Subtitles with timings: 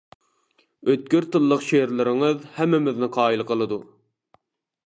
[0.93, 3.81] ئۆتكۈر تىللىق شېئىرلىرىڭىز ھەممىمىزنى قايىل قىلىدۇ!